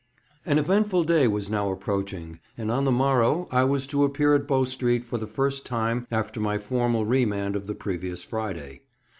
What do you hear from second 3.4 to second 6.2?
I was to appear at Bow Street for the first time